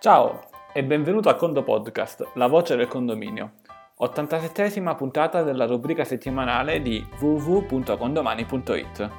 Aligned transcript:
Ciao 0.00 0.42
e 0.72 0.84
benvenuto 0.84 1.28
a 1.28 1.34
Condo 1.34 1.64
Podcast, 1.64 2.24
la 2.34 2.46
voce 2.46 2.76
del 2.76 2.86
condominio. 2.86 3.54
87esima 3.98 4.94
puntata 4.94 5.42
della 5.42 5.66
rubrica 5.66 6.04
settimanale 6.04 6.80
di 6.80 7.04
www.condomani.it. 7.18 9.10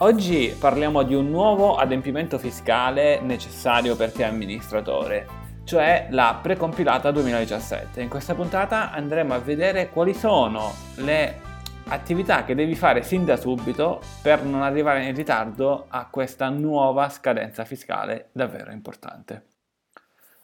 Oggi 0.00 0.54
parliamo 0.60 1.04
di 1.04 1.14
un 1.14 1.30
nuovo 1.30 1.76
adempimento 1.76 2.36
fiscale 2.36 3.18
necessario 3.22 3.96
per 3.96 4.12
te 4.12 4.24
amministratore, 4.24 5.26
cioè 5.64 6.08
la 6.10 6.38
precompilata 6.42 7.10
2017. 7.12 8.02
In 8.02 8.10
questa 8.10 8.34
puntata 8.34 8.90
andremo 8.90 9.32
a 9.32 9.38
vedere 9.38 9.88
quali 9.88 10.12
sono 10.12 10.70
le 10.96 11.45
attività 11.88 12.44
che 12.44 12.54
devi 12.54 12.74
fare 12.74 13.02
sin 13.02 13.24
da 13.24 13.36
subito 13.36 14.00
per 14.22 14.42
non 14.42 14.62
arrivare 14.62 15.04
in 15.04 15.14
ritardo 15.14 15.86
a 15.88 16.08
questa 16.10 16.48
nuova 16.48 17.08
scadenza 17.08 17.64
fiscale 17.64 18.28
davvero 18.32 18.72
importante. 18.72 19.44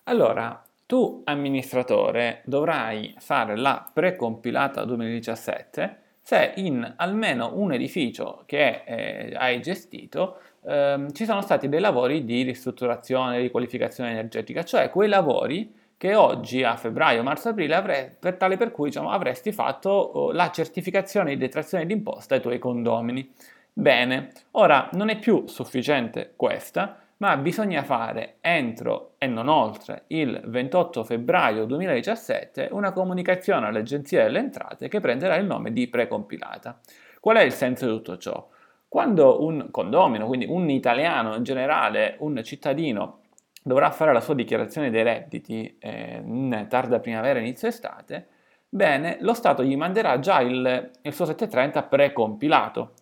Allora, 0.04 0.62
tu 0.86 1.22
amministratore 1.24 2.42
dovrai 2.44 3.14
fare 3.18 3.56
la 3.56 3.88
precompilata 3.92 4.84
2017 4.84 6.00
se 6.22 6.52
in 6.56 6.94
almeno 6.96 7.52
un 7.54 7.72
edificio 7.72 8.44
che 8.46 8.82
eh, 8.84 9.34
hai 9.36 9.60
gestito 9.60 10.38
eh, 10.64 11.06
ci 11.12 11.24
sono 11.24 11.40
stati 11.40 11.68
dei 11.68 11.80
lavori 11.80 12.24
di 12.24 12.42
ristrutturazione, 12.42 13.40
di 13.40 13.50
qualificazione 13.50 14.10
energetica, 14.10 14.62
cioè 14.62 14.90
quei 14.90 15.08
lavori 15.08 15.74
che 16.02 16.16
oggi 16.16 16.64
a 16.64 16.74
febbraio, 16.74 17.22
marzo, 17.22 17.50
aprile 17.50 17.76
avre, 17.76 18.16
per 18.18 18.34
tale 18.34 18.56
per 18.56 18.72
cui 18.72 18.88
diciamo, 18.88 19.12
avresti 19.12 19.52
fatto 19.52 19.90
oh, 19.90 20.32
la 20.32 20.50
certificazione 20.50 21.30
di 21.30 21.36
detrazione 21.36 21.86
d'imposta 21.86 22.34
ai 22.34 22.40
tuoi 22.40 22.58
condomini. 22.58 23.32
Bene, 23.72 24.32
ora 24.52 24.88
non 24.94 25.10
è 25.10 25.18
più 25.20 25.46
sufficiente 25.46 26.32
questa, 26.34 26.98
ma 27.18 27.36
bisogna 27.36 27.84
fare 27.84 28.38
entro 28.40 29.12
e 29.16 29.28
non 29.28 29.46
oltre 29.46 30.02
il 30.08 30.42
28 30.44 31.04
febbraio 31.04 31.66
2017 31.66 32.70
una 32.72 32.90
comunicazione 32.90 33.68
all'Agenzia 33.68 34.24
delle 34.24 34.40
Entrate 34.40 34.88
che 34.88 34.98
prenderà 34.98 35.36
il 35.36 35.46
nome 35.46 35.72
di 35.72 35.86
precompilata. 35.86 36.80
Qual 37.20 37.36
è 37.36 37.42
il 37.42 37.52
senso 37.52 37.86
di 37.86 37.92
tutto 37.92 38.18
ciò? 38.18 38.48
Quando 38.88 39.44
un 39.44 39.68
condomino, 39.70 40.26
quindi 40.26 40.46
un 40.48 40.68
italiano 40.68 41.36
in 41.36 41.44
generale, 41.44 42.16
un 42.18 42.42
cittadino, 42.42 43.20
dovrà 43.62 43.90
fare 43.90 44.12
la 44.12 44.20
sua 44.20 44.34
dichiarazione 44.34 44.90
dei 44.90 45.02
redditi 45.02 45.76
eh, 45.78 46.20
in 46.24 46.66
tarda 46.68 47.00
primavera, 47.00 47.38
inizio 47.38 47.68
estate, 47.68 48.26
bene, 48.68 49.18
lo 49.20 49.34
Stato 49.34 49.62
gli 49.62 49.76
manderà 49.76 50.18
già 50.18 50.40
il, 50.40 50.90
il 51.02 51.12
suo 51.12 51.24
730 51.24 51.82
precompilato. 51.84 52.94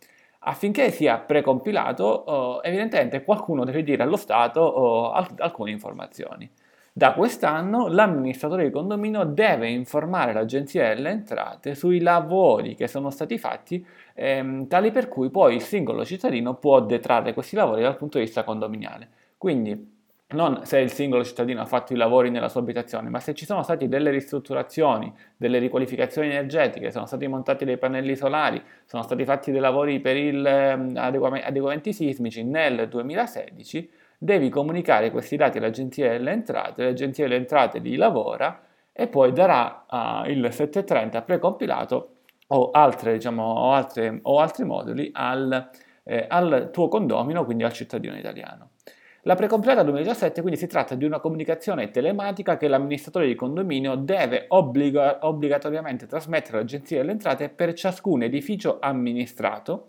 Affinché 0.43 0.91
sia 0.91 1.19
precompilato, 1.19 2.05
oh, 2.05 2.61
evidentemente 2.63 3.25
qualcuno 3.25 3.65
deve 3.65 3.83
dire 3.83 4.03
allo 4.03 4.17
Stato 4.17 4.61
oh, 4.61 5.13
alcune 5.13 5.71
informazioni. 5.71 6.51
Da 6.93 7.13
quest'anno 7.13 7.87
l'amministratore 7.87 8.65
di 8.65 8.71
condominio 8.71 9.25
deve 9.25 9.71
informare 9.71 10.33
l'Agenzia 10.33 10.89
delle 10.89 11.11
Entrate 11.11 11.75
sui 11.75 12.01
lavori 12.01 12.75
che 12.75 12.89
sono 12.89 13.11
stati 13.11 13.39
fatti, 13.39 13.85
ehm, 14.15 14.67
tali 14.67 14.91
per 14.91 15.09
cui 15.09 15.31
poi 15.31 15.55
il 15.55 15.63
singolo 15.63 16.05
cittadino 16.05 16.55
può 16.55 16.81
detrarre 16.81 17.33
questi 17.33 17.55
lavori 17.55 17.83
dal 17.83 17.97
punto 17.97 18.19
di 18.19 18.25
vista 18.25 18.43
condominiale. 18.43 19.09
Quindi 19.37 20.00
non 20.33 20.65
se 20.65 20.79
il 20.79 20.91
singolo 20.91 21.25
cittadino 21.25 21.61
ha 21.61 21.65
fatto 21.65 21.93
i 21.93 21.97
lavori 21.97 22.31
nella 22.31 22.49
sua 22.49 22.61
abitazione, 22.61 23.09
ma 23.09 23.21
se 23.21 23.35
ci 23.35 23.45
sono 23.45 23.63
state 23.63 23.89
delle 23.89 24.11
ristrutturazioni, 24.11 25.13
delle 25.37 25.59
riqualificazioni 25.59 26.29
energetiche, 26.29 26.91
sono 26.91 27.07
stati 27.07 27.27
montati 27.27 27.65
dei 27.65 27.79
pannelli 27.79 28.17
solari, 28.17 28.63
sono 28.85 29.03
stati 29.03 29.25
fatti 29.25 29.51
dei 29.51 29.61
lavori 29.61 30.01
per 30.01 30.17
gli 30.17 30.47
ehm, 30.47 30.95
adeguamenti 30.97 31.93
sismici 31.93 32.45
nel 32.45 32.89
2016, 32.89 33.91
devi 34.19 34.49
comunicare 34.51 35.11
questi 35.11 35.37
dati 35.37 35.59
all'Agenzia 35.59 36.11
delle 36.11 36.31
Entrate, 36.31 36.85
l'Agenzia 36.85 37.25
delle 37.25 37.37
Entrate 37.37 37.79
li 37.79 37.97
lavora 37.97 38.63
e 38.93 39.09
poi 39.09 39.33
darà 39.33 39.87
uh, 39.89 40.29
il 40.29 40.53
730 40.53 41.23
precompilato 41.23 42.17
o, 42.49 42.71
altre, 42.71 43.15
diciamo, 43.15 43.43
o, 43.43 43.73
altre, 43.73 44.19
o 44.23 44.39
altri 44.41 44.65
moduli 44.65 45.11
al, 45.13 45.71
eh, 46.05 46.27
al 46.29 46.69
tuo 46.73 46.89
condomino, 46.89 47.45
quindi 47.45 47.65
al 47.65 47.73
cittadino 47.73 48.17
italiano. 48.17 48.71
La 49.25 49.35
precompleta 49.35 49.83
2017 49.83 50.41
quindi 50.41 50.59
si 50.59 50.67
tratta 50.67 50.95
di 50.95 51.05
una 51.05 51.21
comunicazione 51.21 51.91
telematica 51.91 52.57
che 52.57 52.69
l'amministratore 52.69 53.27
di 53.27 53.35
condominio 53.35 53.95
deve 53.95 54.47
obbliga- 54.49 55.19
obbligatoriamente 55.21 56.07
trasmettere 56.07 56.57
all'Agenzia 56.57 56.99
delle 56.99 57.13
Entrate 57.13 57.51
per 57.51 57.75
ciascun 57.75 58.23
edificio 58.23 58.79
amministrato 58.81 59.85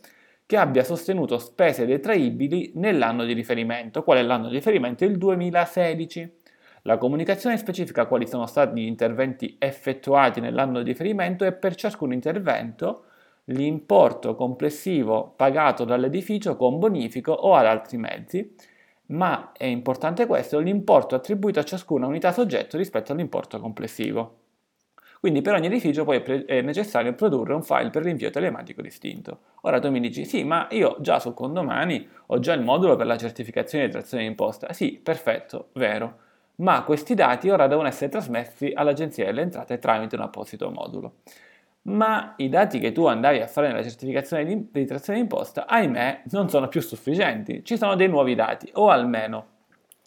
che 0.46 0.58
abbia 0.58 0.84
sostenuto 0.84 1.38
spese 1.38 1.86
detraibili 1.86 2.74
nell'anno 2.76 3.24
di 3.24 3.32
riferimento. 3.32 4.04
Qual 4.04 4.18
è 4.18 4.22
l'anno 4.22 4.50
di 4.50 4.56
riferimento? 4.56 5.06
Il 5.06 5.18
2016. 5.18 6.40
La 6.82 6.98
comunicazione 6.98 7.58
specifica 7.58 8.08
quali 8.08 8.28
sono 8.28 8.46
stati 8.48 8.82
gli 8.82 8.86
interventi 8.86 9.56
effettuati 9.60 10.42
nell'anno 10.42 10.82
di 10.82 10.92
riferimento 10.92 11.46
e 11.46 11.54
per 11.54 11.76
ciascun 11.76 12.12
intervento 12.12 13.06
l'importo 13.46 14.36
complessivo 14.36 15.34
pagato 15.38 15.86
dall'edificio 15.86 16.58
con 16.58 16.80
bonifico 16.80 17.32
o 17.32 17.56
ad 17.56 17.66
altri 17.66 17.96
mezzi 17.96 18.54
ma 19.12 19.52
è 19.54 19.66
importante 19.66 20.26
questo, 20.26 20.60
l'importo 20.60 21.16
attribuito 21.16 21.60
a 21.60 21.64
ciascuna 21.64 22.08
unità 22.08 22.32
soggetto 22.32 22.78
rispetto 22.78 23.12
all'importo 23.12 23.60
complessivo. 23.60 24.38
Quindi 25.20 25.42
per 25.42 25.54
ogni 25.54 25.68
edificio 25.68 26.04
poi 26.04 26.20
è 26.22 26.62
necessario 26.62 27.14
produrre 27.14 27.54
un 27.54 27.62
file 27.62 27.92
per 27.92 28.04
l'invio 28.04 28.32
telematico 28.32 28.82
distinto. 28.82 29.40
Ora 29.62 29.80
tu 29.80 29.92
mi 29.92 30.00
dici, 30.00 30.26
sì, 30.26 30.44
ma 30.44 30.68
io 30.72 30.98
già 31.00 31.20
su 31.20 31.36
Condomani 31.36 32.10
ho 32.28 32.40
già 32.40 32.54
il 32.54 32.62
modulo 32.62 32.96
per 32.96 33.06
la 33.06 33.18
certificazione 33.18 33.86
di 33.86 33.92
trazione 33.92 34.24
d'imposta. 34.24 34.74
Sì, 34.74 35.00
perfetto, 35.02 35.70
vero. 35.74 36.18
Ma 36.56 36.84
questi 36.84 37.14
dati 37.14 37.50
ora 37.50 37.68
devono 37.68 37.88
essere 37.88 38.10
trasmessi 38.10 38.72
all'Agenzia 38.74 39.26
delle 39.26 39.42
Entrate 39.42 39.78
tramite 39.78 40.16
un 40.16 40.22
apposito 40.24 40.72
modulo 40.72 41.18
ma 41.84 42.34
i 42.38 42.50
dati 42.50 42.80
che 42.80 42.92
tu 42.92 43.06
andavi 43.06 43.40
a 43.40 43.48
fare 43.48 43.68
nella 43.68 43.84
certificazione 43.84 44.46
di, 44.46 44.70
di 44.72 44.86
trazione 44.86 45.20
d'imposta, 45.20 45.66
ahimè, 45.68 46.24
non 46.32 46.50
sono 46.50 46.68
più 46.68 46.82
sufficienti. 46.82 47.64
Ci 47.64 47.78
sono 47.78 47.96
dei 47.96 48.08
nuovi 48.08 48.36
dati, 48.36 48.70
o 48.74 48.90
almeno 48.90 49.48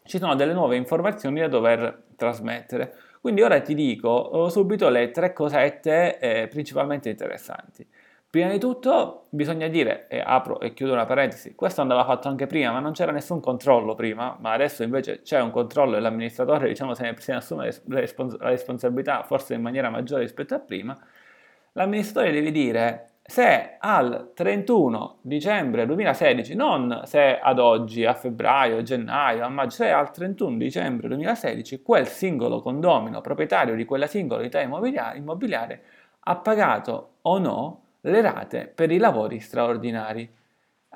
ci 0.05 0.19
sono 0.19 0.35
delle 0.35 0.53
nuove 0.53 0.77
informazioni 0.77 1.41
da 1.41 1.49
dover 1.49 2.05
trasmettere. 2.17 2.95
Quindi 3.21 3.43
ora 3.43 3.61
ti 3.61 3.75
dico 3.75 4.49
subito 4.51 4.89
le 4.91 5.11
tre 5.11 5.33
cosette 5.33 6.19
eh, 6.19 6.47
principalmente 6.49 7.09
interessanti. 7.09 7.87
Prima 8.29 8.51
di 8.51 8.59
tutto 8.59 9.27
bisogna 9.31 9.69
dire, 9.69 10.07
e 10.09 10.21
apro 10.25 10.61
e 10.61 10.75
chiudo 10.75 10.93
una 10.93 11.07
parentesi, 11.07 11.55
questo 11.55 11.81
andava 11.81 12.05
fatto 12.05 12.29
anche 12.29 12.47
prima, 12.47 12.73
ma 12.73 12.81
non 12.81 12.93
c'era 12.93 13.13
nessun 13.13 13.41
controllo 13.41 13.95
prima, 13.95 14.37
ma 14.41 14.53
adesso 14.53 14.83
invece 14.83 15.23
c'è 15.23 15.41
un 15.41 15.51
controllo 15.51 15.97
e 15.97 16.01
l'amministratore 16.01 16.69
diciamo, 16.69 16.95
se 16.95 17.03
ne 17.05 17.35
assume 17.35 17.71
la 17.87 18.01
responsabilità 18.41 19.23
forse 19.23 19.55
in 19.55 19.63
maniera 19.63 19.89
maggiore 19.89 20.23
rispetto 20.23 20.55
a 20.55 20.59
prima 20.59 20.99
l'amministratore 21.75 22.33
deve 22.33 22.51
dire 22.51 23.09
se 23.27 23.77
al 23.79 24.33
31 24.35 25.19
dicembre 25.23 25.87
2016, 25.87 26.55
non 26.55 27.03
se 27.05 27.39
ad 27.39 27.59
oggi, 27.59 28.05
a 28.05 28.13
febbraio, 28.13 28.79
a 28.79 28.83
gennaio, 28.83 29.45
a 29.45 29.49
maggio, 29.49 29.77
se 29.77 29.91
al 29.91 30.11
31 30.11 30.59
dicembre 30.59 31.09
2016 31.09 31.81
quel 31.81 32.07
singolo 32.07 32.61
condomino 32.61 33.23
proprietario 33.23 33.75
di 33.77 33.87
quella 33.87 34.07
singola 34.07 34.41
unità 34.41 34.61
immobiliare, 34.61 35.17
immobiliare 35.17 35.83
ha 36.21 36.37
pagato 36.37 37.13
o 37.23 37.39
no 37.39 37.83
le 38.03 38.21
rate 38.21 38.67
per 38.67 38.91
i 38.91 38.99
lavori 38.99 39.41
straordinari. 39.41 40.31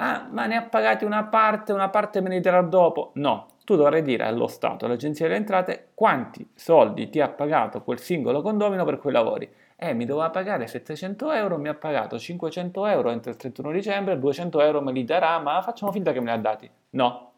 Ah, 0.00 0.28
ma 0.30 0.44
ne 0.44 0.56
ha 0.56 0.62
pagati 0.62 1.04
una 1.04 1.24
parte, 1.24 1.72
una 1.72 1.88
parte 1.88 2.20
me 2.20 2.28
ne 2.28 2.40
darà 2.40 2.60
dopo? 2.60 3.12
No, 3.14 3.46
tu 3.64 3.74
dovrai 3.74 4.02
dire 4.02 4.24
allo 4.24 4.46
Stato, 4.46 4.84
all'Agenzia 4.84 5.26
delle 5.26 5.38
Entrate, 5.38 5.88
quanti 5.94 6.46
soldi 6.54 7.08
ti 7.08 7.20
ha 7.20 7.28
pagato 7.28 7.82
quel 7.82 7.98
singolo 7.98 8.42
condomino 8.42 8.84
per 8.84 8.98
quei 8.98 9.12
lavori 9.14 9.50
eh, 9.80 9.94
mi 9.94 10.06
doveva 10.06 10.30
pagare 10.30 10.66
700 10.66 11.30
euro, 11.30 11.56
mi 11.56 11.68
ha 11.68 11.74
pagato 11.74 12.18
500 12.18 12.86
euro 12.86 13.10
entro 13.10 13.30
il 13.30 13.36
31 13.36 13.70
dicembre, 13.70 14.18
200 14.18 14.60
euro 14.60 14.80
me 14.80 14.90
li 14.90 15.04
darà, 15.04 15.38
ma 15.38 15.62
facciamo 15.62 15.92
finta 15.92 16.12
che 16.12 16.18
me 16.18 16.24
li 16.24 16.30
ha 16.32 16.36
dati. 16.36 16.68
No, 16.90 17.34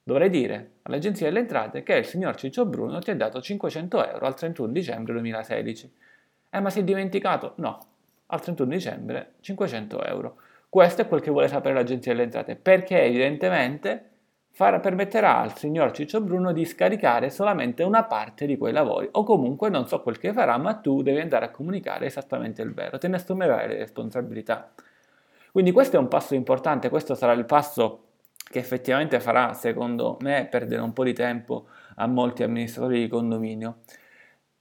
dovrei 0.00 0.30
dire 0.30 0.74
all'Agenzia 0.82 1.26
delle 1.26 1.40
Entrate 1.40 1.82
che 1.82 1.94
il 1.94 2.04
signor 2.04 2.36
Ciccio 2.36 2.66
Bruno 2.66 3.00
ti 3.00 3.10
ha 3.10 3.16
dato 3.16 3.40
500 3.40 4.06
euro 4.06 4.26
al 4.26 4.36
31 4.36 4.70
dicembre 4.70 5.12
2016. 5.14 5.92
Eh, 6.50 6.60
ma 6.60 6.70
si 6.70 6.78
è 6.78 6.84
dimenticato? 6.84 7.54
No, 7.56 7.78
al 8.26 8.40
31 8.40 8.70
dicembre 8.70 9.32
500 9.40 10.04
euro. 10.04 10.36
Questo 10.68 11.02
è 11.02 11.08
quel 11.08 11.20
che 11.20 11.32
vuole 11.32 11.48
sapere 11.48 11.74
l'Agenzia 11.74 12.12
delle 12.12 12.24
Entrate, 12.24 12.54
perché 12.54 13.02
evidentemente 13.02 14.10
far, 14.52 14.80
permetterà 14.80 15.38
al 15.38 15.56
signor 15.56 15.90
Ciccio 15.92 16.20
Bruno 16.20 16.52
di 16.52 16.64
scaricare 16.64 17.30
solamente 17.30 17.82
una 17.82 18.04
parte 18.04 18.46
di 18.46 18.56
quei 18.56 18.72
lavori 18.72 19.08
o 19.10 19.24
comunque 19.24 19.70
non 19.70 19.88
so 19.88 20.00
quel 20.02 20.18
che 20.18 20.32
farà, 20.32 20.56
ma 20.58 20.74
tu 20.74 21.02
devi 21.02 21.20
andare 21.20 21.46
a 21.46 21.50
comunicare 21.50 22.06
esattamente 22.06 22.62
il 22.62 22.72
vero, 22.72 22.98
te 22.98 23.08
ne 23.08 23.16
assumerai 23.16 23.68
le 23.68 23.78
responsabilità. 23.78 24.72
Quindi 25.50 25.72
questo 25.72 25.96
è 25.96 25.98
un 25.98 26.08
passo 26.08 26.34
importante, 26.34 26.88
questo 26.88 27.14
sarà 27.14 27.32
il 27.32 27.44
passo 27.44 28.04
che 28.52 28.58
effettivamente 28.58 29.20
farà, 29.20 29.54
secondo 29.54 30.18
me, 30.20 30.46
perdere 30.50 30.82
un 30.82 30.92
po' 30.92 31.04
di 31.04 31.14
tempo 31.14 31.66
a 31.96 32.06
molti 32.06 32.42
amministratori 32.42 33.00
di 33.00 33.08
condominio. 33.08 33.78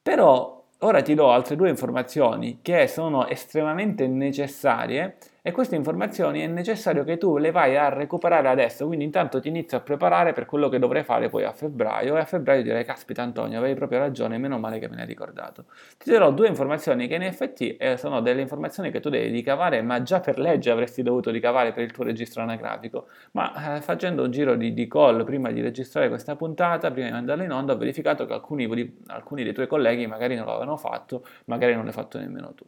Però 0.02 0.66
ora 0.80 1.02
ti 1.02 1.14
do 1.14 1.32
altre 1.32 1.56
due 1.56 1.70
informazioni 1.70 2.60
che 2.62 2.88
sono 2.88 3.28
estremamente 3.28 4.08
necessarie 4.08 5.18
e 5.44 5.52
queste 5.52 5.76
informazioni 5.76 6.42
è 6.42 6.48
necessario 6.48 7.04
che 7.04 7.18
tu 7.18 7.38
le 7.38 7.50
vai 7.50 7.76
a 7.76 7.90
recuperare 7.90 8.48
adesso, 8.48 8.86
quindi 8.86 9.06
intanto 9.06 9.40
ti 9.40 9.48
inizio 9.48 9.78
a 9.78 9.82
preparare 9.82 10.34
per 10.34 10.46
quello 10.46 10.70
che 10.70 10.78
dovrei 10.78 11.04
fare 11.04 11.30
poi 11.30 11.44
a 11.44 11.52
febbraio 11.52 12.16
e 12.16 12.20
a 12.20 12.26
febbraio 12.26 12.62
direi 12.62 12.86
caspita 12.86 13.24
Antonio 13.24 13.58
avevi 13.58 13.74
proprio 13.74 13.98
ragione, 13.98 14.38
meno 14.38 14.60
male 14.60 14.78
che 14.78 14.88
me 14.88 14.98
ne 14.98 15.02
hai 15.02 15.08
ricordato. 15.08 15.66
Ti 15.98 16.12
darò 16.12 16.32
due 16.32 16.48
informazioni 16.48 17.08
che 17.08 17.16
in 17.16 17.24
effetti 17.24 17.76
eh, 17.78 17.98
sono 17.98 18.22
delle 18.22 18.42
informazioni 18.42 18.92
che 18.92 19.00
tu 19.00 19.10
devi 19.10 19.32
ricavare 19.32 19.82
ma 19.82 20.04
già 20.04 20.20
per 20.20 20.38
legge 20.38 20.70
avresti 20.70 21.02
dovuto 21.02 21.32
ricavare 21.32 21.74
per 21.74 21.84
il 21.84 21.92
tuo 21.92 22.04
registro 22.04 22.44
anagrafico, 22.44 23.08
ma 23.32 23.78
eh, 23.78 23.82
facendo 23.82 24.24
un 24.24 24.30
giro 24.30 24.56
di, 24.56 24.74
di, 24.74 24.88
call 24.88 25.24
prima 25.26 25.50
di 25.50 25.62
registrare 25.62 26.08
questa 26.08 26.36
puntata, 26.36 26.92
prima 26.92 27.08
di 27.08 27.14
mandarla 27.14 27.44
in 27.44 27.52
onda 27.52 27.74
ho 27.74 27.78
verificato 27.78 28.28
che 28.28 28.34
alcuni, 28.34 29.00
alcuni 29.08 29.44
dei 29.44 29.54
tuoi 29.54 29.66
colleghi 29.66 30.06
magari 30.06 30.36
non 30.36 30.46
l'avevano 30.46 30.78
fatto, 30.78 31.26
magari 31.46 31.74
non 31.74 31.86
l'hai 31.86 31.94
fatto 31.94 32.20
nemmeno 32.20 32.54
tu. 32.54 32.64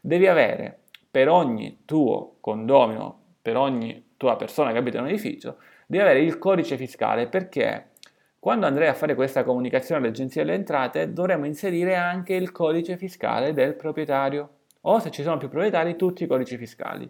Devi 0.00 0.26
avere 0.28 0.81
per 1.12 1.28
ogni 1.28 1.82
tuo 1.84 2.38
condomino, 2.40 3.34
per 3.42 3.58
ogni 3.58 4.14
tua 4.16 4.36
persona 4.36 4.72
che 4.72 4.78
abita 4.78 4.96
in 4.96 5.04
un 5.04 5.10
edificio, 5.10 5.58
devi 5.86 6.02
avere 6.02 6.20
il 6.20 6.38
codice 6.38 6.78
fiscale 6.78 7.28
perché 7.28 7.90
quando 8.38 8.64
andrei 8.64 8.88
a 8.88 8.94
fare 8.94 9.14
questa 9.14 9.44
comunicazione 9.44 10.00
all'Agenzia 10.00 10.42
delle 10.42 10.56
Entrate 10.56 11.12
dovremo 11.12 11.44
inserire 11.44 11.96
anche 11.96 12.32
il 12.32 12.50
codice 12.50 12.96
fiscale 12.96 13.52
del 13.52 13.74
proprietario. 13.74 14.60
O 14.80 14.98
se 15.00 15.10
ci 15.10 15.22
sono 15.22 15.36
più 15.36 15.48
proprietari 15.48 15.96
tutti 15.96 16.24
i 16.24 16.26
codici 16.26 16.56
fiscali. 16.56 17.08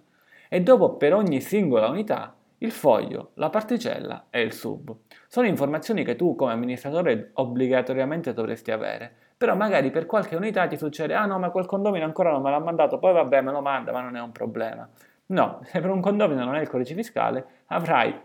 E 0.49 0.60
dopo 0.60 0.96
per 0.96 1.14
ogni 1.14 1.40
singola 1.40 1.88
unità 1.88 2.37
il 2.58 2.72
foglio, 2.72 3.31
la 3.34 3.50
particella 3.50 4.26
e 4.31 4.43
il 4.43 4.52
sub. 4.52 4.94
Sono 5.28 5.46
informazioni 5.46 6.04
che 6.04 6.16
tu 6.16 6.34
come 6.34 6.52
amministratore 6.52 7.31
obbligatoriamente 7.34 8.34
dovresti 8.34 8.72
avere 8.72 9.16
però 9.43 9.56
magari 9.56 9.91
per 9.91 10.06
qualche 10.06 10.37
unità 10.37 10.69
ti 10.69 10.77
succede, 10.77 11.15
ah 11.15 11.27
no, 11.27 11.37
ma 11.37 11.50
quel 11.50 11.67
condomino 11.67 12.05
ancora 12.05 12.31
non 12.31 12.43
me 12.43 12.50
l'ha 12.53 12.61
mandato, 12.61 13.00
poi 13.00 13.12
vabbè 13.12 13.41
me 13.41 13.50
lo 13.50 13.61
manda, 13.61 13.91
ma 13.91 14.00
non 14.00 14.15
è 14.15 14.21
un 14.21 14.31
problema. 14.31 14.89
No, 15.27 15.59
se 15.67 15.81
per 15.81 15.91
un 15.91 16.00
condomino 16.00 16.44
non 16.44 16.55
è 16.55 16.61
il 16.61 16.69
codice 16.69 16.94
fiscale, 16.94 17.44
avrai, 17.67 18.17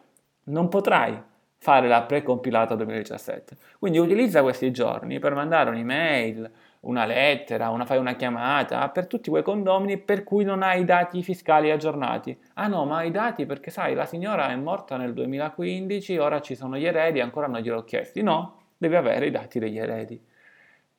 non 0.44 0.70
potrai 0.70 1.20
fare 1.58 1.88
la 1.88 2.04
precompilata 2.04 2.76
2017. 2.76 3.56
Quindi 3.80 3.98
utilizza 3.98 4.44
questi 4.44 4.70
giorni 4.70 5.18
per 5.18 5.34
mandare 5.34 5.72
un'email, 5.72 6.52
una 6.82 7.06
lettera, 7.06 7.70
una, 7.70 7.86
fai 7.86 7.98
una 7.98 8.14
chiamata 8.14 8.88
per 8.90 9.08
tutti 9.08 9.32
quei 9.32 9.42
condomini 9.42 9.98
per 9.98 10.24
cui 10.24 10.44
non 10.44 10.62
hai 10.62 10.82
i 10.82 10.86
dati 10.86 11.24
fiscali 11.24 11.72
aggiornati. 11.72 12.40
Ah 12.54 12.68
no, 12.68 12.86
ma 12.86 13.02
i 13.02 13.10
dati 13.10 13.48
perché 13.48 13.72
sai, 13.72 13.96
la 13.96 14.06
signora 14.06 14.50
è 14.50 14.56
morta 14.56 14.98
nel 14.98 15.14
2015, 15.16 16.16
ora 16.20 16.42
ci 16.42 16.54
sono 16.54 16.78
gli 16.78 16.86
eredi, 16.86 17.22
ancora 17.22 17.48
non 17.48 17.60
gliel'ho 17.60 17.84
chiesti. 17.86 18.22
No, 18.22 18.58
devi 18.78 18.96
avere 18.96 19.26
i 19.26 19.32
dati 19.32 19.58
degli 19.58 19.80
eredi. 19.80 20.36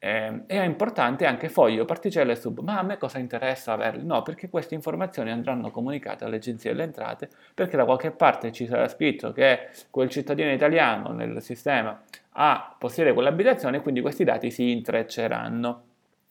Eh, 0.00 0.46
è 0.46 0.62
importante 0.62 1.26
anche 1.26 1.48
foglio, 1.48 1.84
particelle 1.84 2.32
e 2.32 2.36
sub, 2.36 2.60
ma 2.60 2.78
a 2.78 2.82
me 2.82 2.98
cosa 2.98 3.18
interessa 3.18 3.72
averli? 3.72 4.04
No, 4.06 4.22
perché 4.22 4.48
queste 4.48 4.76
informazioni 4.76 5.32
andranno 5.32 5.72
comunicate 5.72 6.24
all'Agenzia 6.24 6.70
delle 6.70 6.84
Entrate 6.84 7.28
perché 7.52 7.76
da 7.76 7.84
qualche 7.84 8.12
parte 8.12 8.52
ci 8.52 8.66
sarà 8.66 8.86
scritto 8.86 9.32
che 9.32 9.70
quel 9.90 10.08
cittadino 10.08 10.52
italiano 10.52 11.10
nel 11.12 11.42
sistema 11.42 12.00
ha, 12.32 12.76
possiede 12.78 13.12
quell'abitazione 13.12 13.82
quindi 13.82 14.00
questi 14.00 14.22
dati 14.22 14.52
si 14.52 14.70
intrecceranno. 14.70 15.82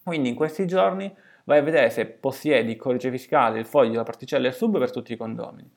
Quindi 0.01 0.29
in 0.29 0.35
questi 0.35 0.65
giorni 0.65 1.13
vai 1.43 1.57
a 1.59 1.61
vedere 1.61 1.89
se 1.89 2.05
possiedi 2.05 2.71
il 2.71 2.77
codice 2.77 3.11
fiscale, 3.11 3.59
il 3.59 3.65
foglio, 3.65 3.95
la 3.95 4.03
particella 4.03 4.45
e 4.45 4.49
il 4.49 4.55
sub 4.55 4.79
per 4.79 4.91
tutti 4.91 5.11
i 5.11 5.17
condomini. 5.17 5.69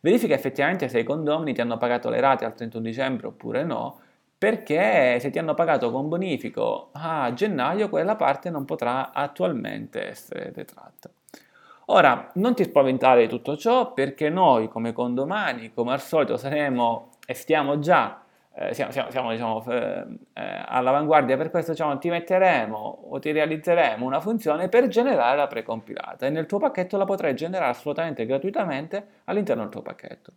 Verifica 0.00 0.34
effettivamente 0.34 0.88
se 0.88 0.98
i 0.98 1.04
condomini 1.04 1.54
ti 1.54 1.60
hanno 1.60 1.76
pagato 1.76 2.10
le 2.10 2.18
rate 2.18 2.44
al 2.44 2.54
31 2.54 2.82
dicembre 2.82 3.28
oppure 3.28 3.62
no 3.62 4.00
perché 4.38 5.18
se 5.18 5.30
ti 5.30 5.38
hanno 5.38 5.54
pagato 5.54 5.90
con 5.90 6.08
bonifico 6.08 6.90
a 6.92 7.32
gennaio 7.32 7.88
quella 7.88 8.16
parte 8.16 8.50
non 8.50 8.64
potrà 8.64 9.12
attualmente 9.12 10.08
essere 10.08 10.52
detratta. 10.52 11.10
Ora, 11.86 12.30
non 12.34 12.54
ti 12.54 12.64
spaventare 12.64 13.22
di 13.22 13.28
tutto 13.28 13.56
ciò 13.56 13.92
perché 13.92 14.28
noi 14.28 14.68
come 14.68 14.92
condomani, 14.92 15.72
come 15.72 15.92
al 15.92 16.00
solito, 16.00 16.36
saremo 16.36 17.10
e 17.24 17.34
stiamo 17.34 17.78
già, 17.78 18.22
eh, 18.54 18.74
siamo, 18.74 18.90
siamo, 18.90 19.10
siamo 19.10 19.30
diciamo, 19.30 19.64
eh, 19.70 20.04
all'avanguardia, 20.66 21.36
per 21.36 21.50
questo 21.50 21.70
diciamo, 21.70 21.96
ti 21.98 22.10
metteremo 22.10 22.76
o 23.08 23.18
ti 23.20 23.30
realizzeremo 23.30 24.04
una 24.04 24.20
funzione 24.20 24.68
per 24.68 24.88
generare 24.88 25.36
la 25.36 25.46
precompilata 25.46 26.26
e 26.26 26.30
nel 26.30 26.46
tuo 26.46 26.58
pacchetto 26.58 26.96
la 26.96 27.04
potrai 27.04 27.34
generare 27.36 27.70
assolutamente 27.70 28.26
gratuitamente 28.26 29.06
all'interno 29.24 29.62
del 29.62 29.70
tuo 29.70 29.82
pacchetto 29.82 30.32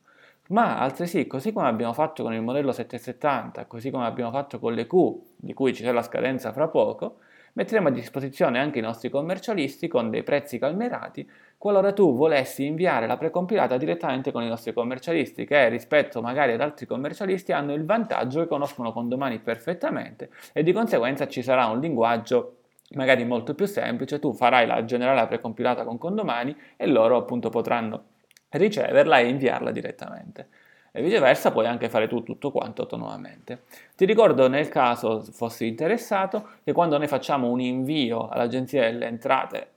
ma 0.49 0.79
altresì, 0.79 1.27
così 1.27 1.51
come 1.51 1.67
abbiamo 1.67 1.93
fatto 1.93 2.23
con 2.23 2.33
il 2.33 2.41
modello 2.41 2.71
770, 2.71 3.65
così 3.65 3.91
come 3.91 4.05
abbiamo 4.05 4.31
fatto 4.31 4.59
con 4.59 4.73
le 4.73 4.87
Q, 4.87 4.93
di 5.35 5.53
cui 5.53 5.73
ci 5.73 5.81
sarà 5.81 5.95
la 5.95 6.01
scadenza 6.01 6.51
fra 6.51 6.67
poco, 6.67 7.17
metteremo 7.53 7.87
a 7.87 7.91
disposizione 7.91 8.59
anche 8.59 8.79
i 8.79 8.81
nostri 8.81 9.09
commercialisti 9.09 9.87
con 9.87 10.09
dei 10.09 10.23
prezzi 10.23 10.59
calmerati 10.59 11.29
qualora 11.57 11.91
tu 11.91 12.15
volessi 12.15 12.65
inviare 12.65 13.05
la 13.05 13.17
precompilata 13.17 13.75
direttamente 13.75 14.31
con 14.31 14.43
i 14.43 14.47
nostri 14.47 14.71
commercialisti 14.71 15.45
che 15.45 15.67
rispetto 15.67 16.21
magari 16.21 16.53
ad 16.53 16.61
altri 16.61 16.85
commercialisti 16.85 17.51
hanno 17.51 17.73
il 17.73 17.85
vantaggio 17.85 18.39
che 18.39 18.47
conoscono 18.47 18.93
condomani 18.93 19.39
perfettamente 19.39 20.29
e 20.53 20.63
di 20.63 20.71
conseguenza 20.71 21.27
ci 21.27 21.41
sarà 21.41 21.65
un 21.65 21.79
linguaggio 21.79 22.55
magari 22.91 23.23
molto 23.25 23.53
più 23.53 23.65
semplice, 23.65 24.19
tu 24.19 24.33
farai 24.33 24.65
la 24.65 24.83
generale 24.85 25.27
precompilata 25.27 25.83
con 25.83 25.97
condomani 25.97 26.55
e 26.77 26.87
loro 26.87 27.17
appunto 27.17 27.49
potranno 27.49 28.03
riceverla 28.49 29.19
e 29.19 29.27
inviarla 29.27 29.71
direttamente. 29.71 30.47
E 30.91 31.01
viceversa 31.01 31.51
puoi 31.51 31.67
anche 31.67 31.87
fare 31.87 32.07
tu 32.07 32.23
tutto 32.23 32.51
quanto 32.51 32.81
autonomamente. 32.81 33.63
Ti 33.95 34.05
ricordo 34.05 34.47
nel 34.47 34.69
caso 34.69 35.21
fossi 35.21 35.67
interessato 35.67 36.49
che 36.63 36.71
quando 36.71 36.97
noi 36.97 37.07
facciamo 37.07 37.49
un 37.49 37.59
invio 37.59 38.27
all'agenzia 38.27 38.81
delle 38.81 39.05
entrate 39.05 39.67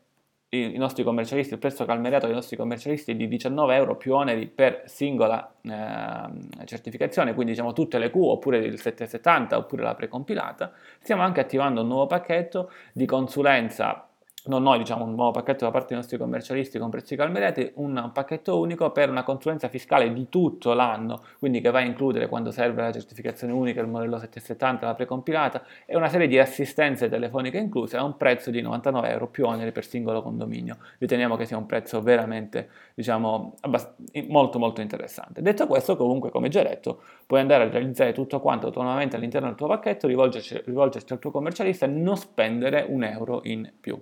i 0.54 0.76
nostri 0.76 1.02
commercialisti, 1.02 1.54
il 1.54 1.58
prezzo 1.58 1.86
calmerato 1.86 2.26
dei 2.26 2.34
nostri 2.34 2.58
commercialisti 2.58 3.12
è 3.12 3.14
di 3.14 3.26
19 3.26 3.74
euro 3.74 3.96
più 3.96 4.14
oneri 4.14 4.46
per 4.46 4.82
singola 4.84 5.50
eh, 5.62 6.66
certificazione, 6.66 7.32
quindi 7.32 7.52
diciamo 7.52 7.72
tutte 7.72 7.98
le 7.98 8.10
Q 8.10 8.16
oppure 8.16 8.58
il 8.58 8.78
770 8.78 9.56
oppure 9.56 9.82
la 9.82 9.94
precompilata, 9.94 10.72
stiamo 11.00 11.22
anche 11.22 11.40
attivando 11.40 11.80
un 11.80 11.88
nuovo 11.88 12.06
pacchetto 12.06 12.70
di 12.92 13.06
consulenza 13.06 14.11
non 14.44 14.62
noi 14.62 14.78
diciamo 14.78 15.04
un 15.04 15.14
nuovo 15.14 15.30
pacchetto 15.30 15.64
da 15.64 15.70
parte 15.70 15.88
dei 15.88 15.96
nostri 15.98 16.18
commercialisti 16.18 16.78
con 16.78 16.90
prezzi 16.90 17.14
calmerati, 17.14 17.72
un 17.76 18.10
pacchetto 18.12 18.58
unico 18.58 18.90
per 18.90 19.08
una 19.08 19.22
consulenza 19.22 19.68
fiscale 19.68 20.12
di 20.12 20.28
tutto 20.28 20.72
l'anno, 20.72 21.22
quindi 21.38 21.60
che 21.60 21.70
va 21.70 21.78
a 21.78 21.82
includere 21.82 22.28
quando 22.28 22.50
serve 22.50 22.82
la 22.82 22.92
certificazione 22.92 23.52
unica, 23.52 23.80
il 23.80 23.86
modello 23.86 24.18
770, 24.18 24.86
la 24.86 24.94
precompilata 24.94 25.62
e 25.86 25.96
una 25.96 26.08
serie 26.08 26.26
di 26.26 26.38
assistenze 26.38 27.08
telefoniche 27.08 27.58
incluse 27.58 27.96
a 27.96 28.02
un 28.02 28.16
prezzo 28.16 28.50
di 28.50 28.60
99 28.60 29.10
euro 29.10 29.28
più 29.28 29.46
oneri 29.46 29.70
per 29.70 29.84
singolo 29.84 30.22
condominio. 30.22 30.78
Riteniamo 30.98 31.36
che 31.36 31.44
sia 31.44 31.56
un 31.56 31.66
prezzo 31.66 32.02
veramente, 32.02 32.68
diciamo, 32.94 33.54
abbast- 33.60 33.94
molto 34.28 34.58
molto 34.58 34.80
interessante. 34.80 35.40
Detto 35.40 35.68
questo, 35.68 35.96
comunque, 35.96 36.30
come 36.30 36.48
già 36.48 36.62
detto, 36.62 37.02
puoi 37.26 37.40
andare 37.40 37.64
a 37.64 37.68
realizzare 37.68 38.12
tutto 38.12 38.40
quanto 38.40 38.66
autonomamente 38.66 39.14
all'interno 39.14 39.46
del 39.46 39.56
tuo 39.56 39.69
pacchetto, 39.69 40.08
rivolgerci, 40.08 40.62
rivolgerti 40.64 41.12
al 41.12 41.20
tuo 41.20 41.31
commercialista 41.31 41.86
e 41.86 41.88
non 41.88 42.17
spendere 42.17 42.84
un 42.88 43.05
euro 43.05 43.40
in 43.44 43.70
più. 43.81 44.00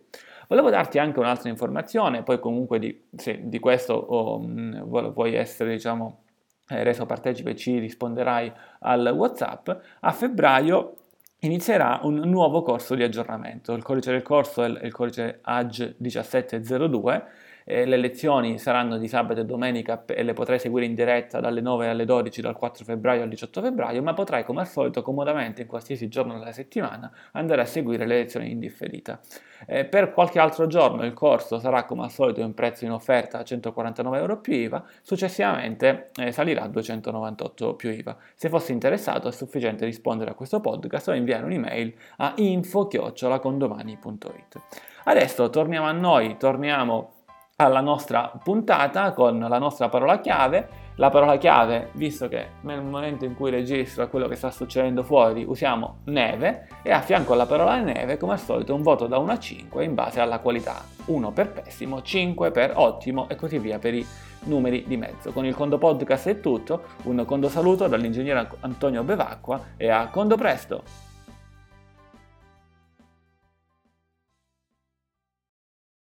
Volevo 0.50 0.68
darti 0.68 0.98
anche 0.98 1.20
un'altra 1.20 1.48
informazione, 1.48 2.24
poi 2.24 2.40
comunque 2.40 2.80
di, 2.80 3.04
se 3.16 3.38
di 3.44 3.60
questo 3.60 3.94
oh, 3.94 4.40
vuoi 4.42 5.34
essere 5.34 5.70
diciamo, 5.70 6.24
eh, 6.70 6.82
reso 6.82 7.06
partecipe 7.06 7.54
ci 7.54 7.78
risponderai 7.78 8.52
al 8.80 9.14
WhatsApp. 9.16 9.70
A 10.00 10.10
febbraio 10.10 10.96
inizierà 11.42 12.00
un 12.02 12.16
nuovo 12.28 12.62
corso 12.62 12.96
di 12.96 13.04
aggiornamento. 13.04 13.74
Il 13.74 13.84
codice 13.84 14.10
del 14.10 14.22
corso 14.22 14.64
è 14.64 14.84
il 14.84 14.92
codice 14.92 15.38
AG 15.40 15.94
1702 15.98 17.24
eh, 17.70 17.84
le 17.84 17.96
lezioni 17.96 18.58
saranno 18.58 18.98
di 18.98 19.06
sabato 19.06 19.38
e 19.40 19.44
domenica 19.44 20.04
e 20.04 20.24
le 20.24 20.32
potrai 20.32 20.58
seguire 20.58 20.86
in 20.86 20.94
diretta 20.94 21.38
dalle 21.38 21.60
9 21.60 21.86
alle 21.88 22.04
12 22.04 22.40
dal 22.40 22.56
4 22.56 22.84
febbraio 22.84 23.22
al 23.22 23.28
18 23.28 23.62
febbraio, 23.62 24.02
ma 24.02 24.12
potrai 24.12 24.42
come 24.44 24.62
al 24.62 24.66
solito 24.66 25.02
comodamente 25.02 25.62
in 25.62 25.68
qualsiasi 25.68 26.08
giorno 26.08 26.36
della 26.36 26.50
settimana 26.50 27.12
andare 27.32 27.62
a 27.62 27.66
seguire 27.66 28.06
le 28.06 28.16
lezioni 28.16 28.50
in 28.50 28.58
differita. 28.58 29.20
Eh, 29.66 29.84
per 29.84 30.12
qualche 30.12 30.40
altro 30.40 30.66
giorno 30.66 31.04
il 31.04 31.12
corso 31.12 31.60
sarà 31.60 31.84
come 31.84 32.02
al 32.02 32.10
solito 32.10 32.40
in 32.40 32.54
prezzo 32.54 32.84
in 32.84 32.90
offerta 32.90 33.38
a 33.38 33.44
149 33.44 34.18
euro 34.18 34.40
più 34.40 34.54
IVA, 34.54 34.82
successivamente 35.00 36.08
eh, 36.16 36.32
salirà 36.32 36.62
a 36.62 36.68
298 36.68 37.74
più 37.74 37.90
IVA. 37.90 38.16
Se 38.34 38.48
fossi 38.48 38.72
interessato 38.72 39.28
è 39.28 39.32
sufficiente 39.32 39.84
rispondere 39.84 40.32
a 40.32 40.34
questo 40.34 40.58
podcast 40.60 41.06
o 41.08 41.12
inviare 41.12 41.44
un'email 41.44 41.94
a 42.16 42.32
info-condomani.it. 42.36 44.60
Adesso 45.04 45.50
torniamo 45.50 45.86
a 45.86 45.92
noi, 45.92 46.36
torniamo 46.36 47.19
alla 47.60 47.80
nostra 47.80 48.32
puntata 48.42 49.12
con 49.12 49.38
la 49.38 49.58
nostra 49.58 49.90
parola 49.90 50.18
chiave. 50.20 50.88
La 50.94 51.10
parola 51.10 51.36
chiave, 51.36 51.90
visto 51.92 52.28
che 52.28 52.48
nel 52.62 52.82
momento 52.82 53.24
in 53.24 53.34
cui 53.34 53.50
registro 53.50 54.08
quello 54.08 54.28
che 54.28 54.34
sta 54.34 54.50
succedendo 54.50 55.02
fuori, 55.02 55.44
usiamo 55.46 55.98
neve 56.04 56.68
e 56.82 56.90
a 56.90 57.00
fianco 57.00 57.32
alla 57.32 57.46
parola 57.46 57.78
neve, 57.80 58.16
come 58.18 58.32
al 58.32 58.38
solito, 58.38 58.74
un 58.74 58.82
voto 58.82 59.06
da 59.06 59.18
1 59.18 59.32
a 59.32 59.38
5 59.38 59.84
in 59.84 59.94
base 59.94 60.20
alla 60.20 60.40
qualità. 60.40 60.82
1 61.06 61.30
per 61.32 61.52
pessimo, 61.52 62.02
5 62.02 62.50
per 62.50 62.72
ottimo 62.76 63.28
e 63.28 63.36
così 63.36 63.58
via 63.58 63.78
per 63.78 63.94
i 63.94 64.06
numeri 64.44 64.84
di 64.86 64.96
mezzo. 64.96 65.32
Con 65.32 65.44
il 65.44 65.54
Condo 65.54 65.78
Podcast 65.78 66.28
è 66.28 66.40
tutto, 66.40 66.82
un 67.04 67.24
condo 67.26 67.48
saluto 67.48 67.86
dall'ingegnere 67.86 68.48
Antonio 68.60 69.02
Bevacqua 69.02 69.60
e 69.76 69.88
a 69.88 70.08
condo 70.08 70.36
presto! 70.36 71.09